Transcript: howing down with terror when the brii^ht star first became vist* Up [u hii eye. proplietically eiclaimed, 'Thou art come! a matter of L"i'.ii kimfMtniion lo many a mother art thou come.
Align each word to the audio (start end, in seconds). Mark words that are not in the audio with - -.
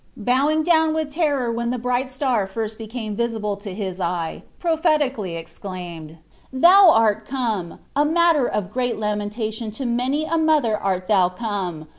howing 0.27 0.63
down 0.63 0.95
with 0.95 1.11
terror 1.11 1.51
when 1.51 1.69
the 1.69 1.77
brii^ht 1.77 2.09
star 2.09 2.47
first 2.47 2.79
became 2.79 3.15
vist* 3.15 3.35
Up 3.35 3.43
[u 3.43 3.71
hii 3.71 3.99
eye. 4.01 4.41
proplietically 4.59 5.37
eiclaimed, 5.39 6.17
'Thou 6.51 6.89
art 6.89 7.27
come! 7.27 7.77
a 7.95 8.03
matter 8.03 8.47
of 8.47 8.75
L"i'.ii 8.75 8.93
kimfMtniion 8.93 9.79
lo 9.79 9.85
many 9.85 10.25
a 10.25 10.39
mother 10.39 10.75
art 10.75 11.07
thou 11.07 11.29
come. 11.29 11.87